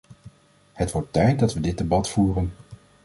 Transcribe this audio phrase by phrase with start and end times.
[0.73, 2.53] Het wordt tijd dat we dit debat voeren.